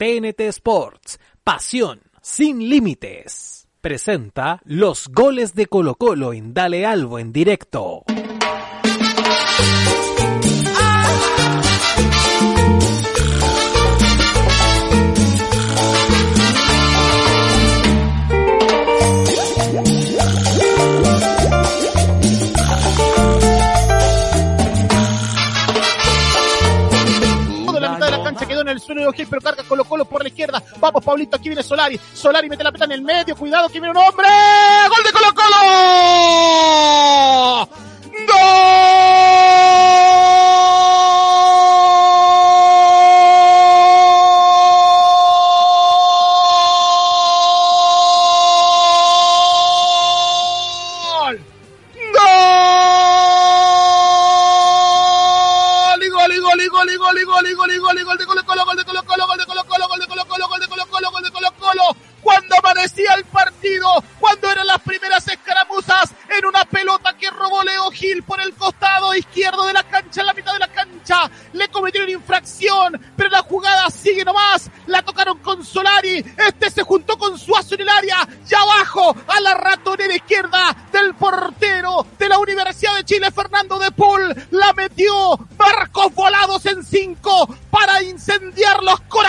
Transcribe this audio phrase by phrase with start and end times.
[0.00, 3.68] TNT Sports, pasión sin límites.
[3.82, 8.04] Presenta los goles de Colo Colo en Dale Albo en directo.
[29.28, 30.62] Pero carga Colo Colo por la izquierda.
[30.78, 32.00] Vamos, Pablito, aquí viene Solari.
[32.12, 33.36] Solari mete la pelota en el medio.
[33.36, 34.28] Cuidado, que viene un hombre.
[34.88, 35.60] ¡Gol de Colo Colo!
[38.26, 39.29] ¡Gol!
[59.10, 61.30] Colo, gol de Colo Colo, gol de Colo Colo, gol de Colo Colo, gol de
[61.32, 61.82] Colo Colo.
[62.22, 63.88] Cuando amanecía el partido,
[64.20, 69.12] cuando eran las primeras escaramuzas, en una pelota que robó Leo Gil por el costado
[69.16, 73.42] izquierdo de la cancha, en la mitad de la cancha, le cometieron infracción, pero la
[73.42, 78.28] jugada sigue nomás, la tocaron con Solari, este se juntó con Suazo en el área,
[78.48, 83.90] y abajo, a la ratonera izquierda del portero de la Universidad de Chile, Fernando de
[83.90, 85.36] Paul, la metió,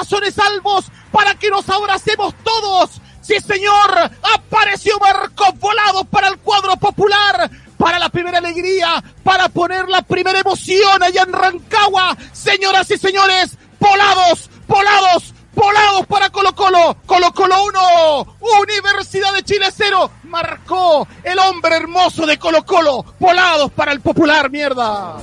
[0.00, 2.90] corazones salvos, para que nos abracemos todos.
[3.20, 9.88] Sí, señor, apareció Marcos Volados para el cuadro popular, para la primera alegría, para poner
[9.88, 12.16] la primera emoción allá en Rancagua.
[12.32, 16.96] Señoras y señores, volados, volados, volados para Colo Colo.
[17.04, 20.10] Colo Colo 1, Universidad de Chile 0.
[20.24, 23.04] Marcó el hombre hermoso de Colo Colo.
[23.18, 25.18] Volados para el popular, mierda.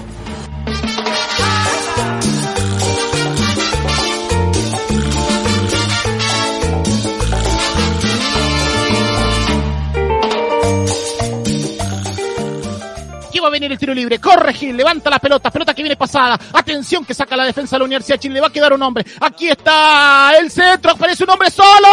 [13.59, 14.19] Venir el tiro libre.
[14.19, 16.39] Corre Gil, levanta la pelota, pelota que viene pasada.
[16.53, 18.35] Atención que saca la defensa de la Universidad de Chile.
[18.35, 19.05] Le va a quedar un hombre.
[19.19, 20.91] Aquí está el centro.
[20.91, 21.87] Aparece un hombre solo.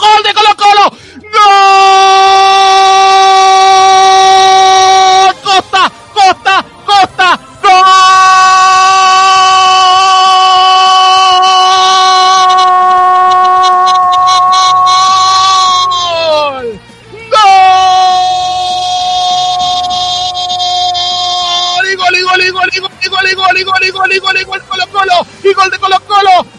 [0.00, 0.96] Gol de Colo Colo.
[1.20, 1.93] ¡Gol!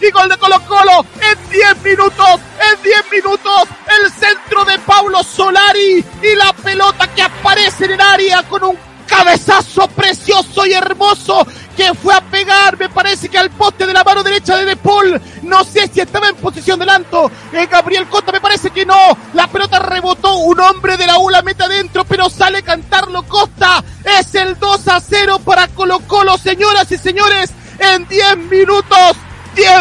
[0.02, 2.40] Y gol de Colo Colo, en 10 minutos,
[2.72, 3.68] en 10 minutos,
[4.02, 8.78] el centro de Paulo Solari, y la pelota que aparece en el área con un
[9.06, 14.04] cabezazo precioso y hermoso que fue a pegar, me parece que al poste de la
[14.04, 15.22] mano derecha de De Paul.
[15.44, 17.30] No sé si estaba en posición de lanto.
[17.52, 18.96] Eh, Gabriel Cota me parece que no.
[19.34, 20.38] La pelota rebotó.
[20.38, 21.75] Un hombre de la U la mete adentro,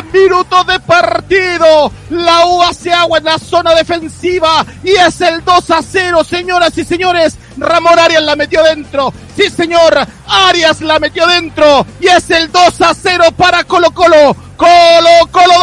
[0.03, 1.93] 10 minutos de partido.
[2.11, 6.77] La U hace agua en la zona defensiva y es el 2 a 0, señoras
[6.77, 7.37] y señores.
[7.57, 9.13] Ramón Arias la metió dentro.
[9.37, 9.97] Sí, señor.
[10.27, 14.37] Arias la metió dentro y es el 2 a 0 para Colo Colo.
[14.57, 15.55] Colo Colo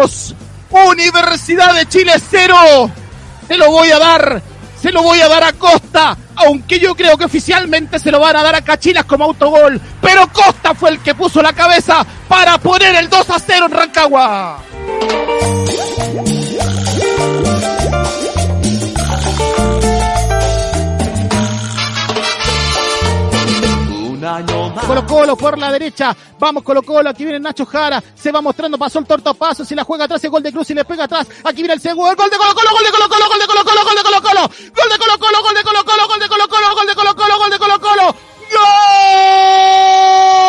[0.00, 0.34] 2.
[0.70, 2.90] Universidad de Chile 0.
[3.48, 4.42] Se lo voy a dar.
[4.80, 8.36] Se lo voy a dar a Costa, aunque yo creo que oficialmente se lo van
[8.36, 9.80] a dar a Cachinas como autogol.
[10.00, 13.72] Pero Costa fue el que puso la cabeza para poner el 2 a 0 en
[13.72, 14.58] Rancagua.
[24.94, 26.16] Colo Colo por la derecha.
[26.38, 27.10] Vamos Colo Colo.
[27.10, 28.00] Aquí viene Nacho Jara.
[28.14, 28.78] Se va mostrando.
[28.78, 29.64] Pasó el tortapaso.
[29.64, 31.26] Si la juega atrás el gol de Cruz y le pega atrás.
[31.42, 32.14] Aquí viene el segundo.
[32.14, 32.70] Gol de Colo Colo.
[32.70, 33.28] Gol de Colo Colo.
[33.28, 33.82] Gol de Colo Colo.
[33.82, 34.48] Gol de Colo Colo.
[34.76, 35.42] Gol de Colo Colo.
[35.42, 36.06] Gol de Colo Colo.
[36.06, 36.74] Gol de Colo Colo.
[36.76, 37.38] Gol de Colo Colo.
[37.38, 38.16] Gol de Colo Colo.
[38.52, 40.43] ¡Gol!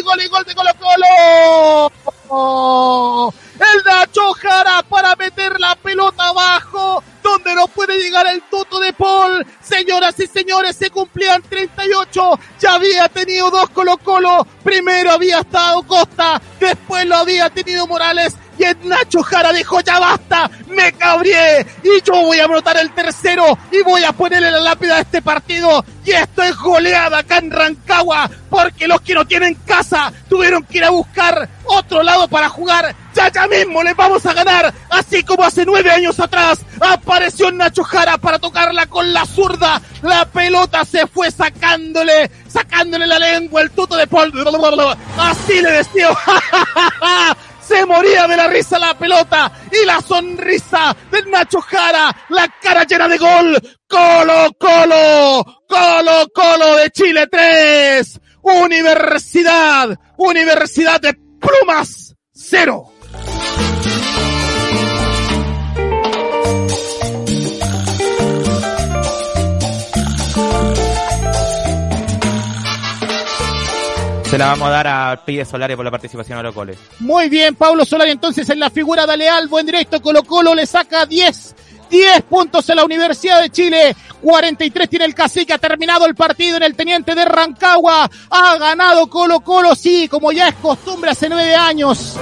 [0.00, 0.70] Gol, y gol, gol, de Colo
[2.30, 3.32] Colo.
[3.60, 8.92] El Nacho Jara para meter la pelota abajo, donde no puede llegar el Toto de
[8.92, 9.46] Paul.
[9.60, 15.82] Señoras y señores, se cumplían 38, ya había tenido dos Colo Colo, primero había estado
[15.82, 21.66] Costa, después lo había tenido Morales y el Nacho Jara dijo ya basta, me cabrié
[21.82, 25.22] y yo voy a anotar el tercero y voy a ponerle la lápida a este
[25.22, 30.62] partido y esto es goleada acá en Rancagua porque los que no tienen casa tuvieron
[30.62, 32.94] que ir a buscar otro lado para jugar.
[33.22, 37.84] Ya ya mismo les vamos a ganar, así como hace nueve años atrás apareció Nacho
[37.84, 39.80] Jara para tocarla con la zurda.
[40.02, 44.32] La pelota se fue sacándole, sacándole la lengua el tuto de Paul.
[45.16, 46.08] Así le decía.
[47.60, 52.82] se moría de la risa la pelota y la sonrisa de Nacho Jara, la cara
[52.82, 53.56] llena de gol.
[53.86, 62.92] Colo Colo, Colo Colo de Chile 3, Universidad, Universidad de Plumas 0.
[74.32, 76.78] Se la vamos a dar a Pide Solari por la participación a los goles.
[77.00, 80.64] Muy bien, Pablo Solari entonces en la figura de Leal, buen directo, Colo Colo le
[80.64, 81.54] saca 10
[81.90, 83.94] 10 puntos en la Universidad de Chile.
[84.22, 85.52] 43 tiene el cacique.
[85.52, 88.10] Ha terminado el partido en el Teniente de Rancagua.
[88.30, 92.16] Ha ganado Colo Colo, sí, como ya es costumbre hace nueve años.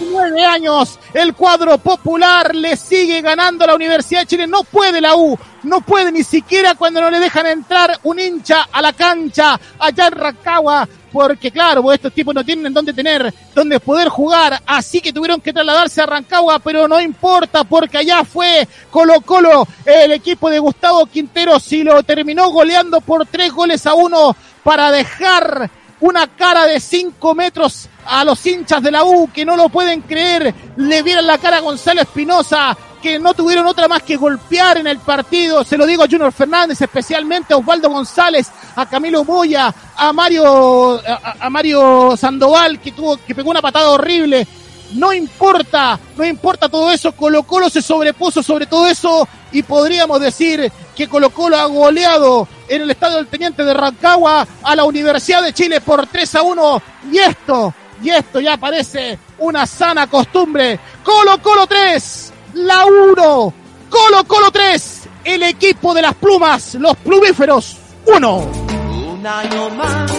[0.00, 4.46] Nueve años, el cuadro popular le sigue ganando a la Universidad de Chile.
[4.48, 8.66] No puede la U, no puede ni siquiera cuando no le dejan entrar un hincha
[8.72, 13.32] a la cancha allá en Rancagua porque claro, pues estos tipos no tienen dónde tener,
[13.54, 18.24] dónde poder jugar, así que tuvieron que trasladarse a Rancagua, pero no importa, porque allá
[18.24, 23.86] fue Colo Colo, el equipo de Gustavo Quintero, si lo terminó goleando por tres goles
[23.86, 25.70] a uno para dejar
[26.00, 30.00] una cara de cinco metros a los hinchas de la U que no lo pueden
[30.00, 34.78] creer, le vieron la cara a Gonzalo Espinosa, que no tuvieron otra más que golpear
[34.78, 35.64] en el partido.
[35.64, 41.00] Se lo digo a Junior Fernández, especialmente a Osvaldo González, a Camilo Moya, a Mario,
[41.04, 44.46] a, Mario Sandoval, que tuvo, que pegó una patada horrible.
[44.94, 50.20] No importa, no importa todo eso, Colo Colo se sobrepuso sobre todo eso y podríamos
[50.20, 54.84] decir que Colo Colo ha goleado en el estadio del Teniente de Rancagua a la
[54.84, 60.06] Universidad de Chile por 3 a 1 y esto, y esto ya parece una sana
[60.08, 60.78] costumbre.
[61.02, 63.54] Colo Colo 3, la 1.
[63.88, 65.08] Colo Colo 3.
[65.24, 67.76] El equipo de las plumas, los plumíferos
[68.06, 68.36] 1.
[68.38, 70.12] Un año más.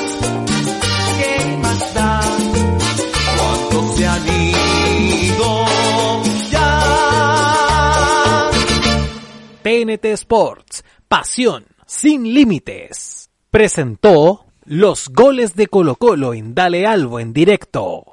[1.18, 2.22] ¿Qué más da?
[3.38, 5.66] Cuando se han ido
[6.50, 8.50] ya.
[9.64, 10.84] TNT Sports.
[11.08, 13.30] Pasión sin límites.
[13.52, 18.13] Presentó los goles de Colo Colo en Dale Albo en directo.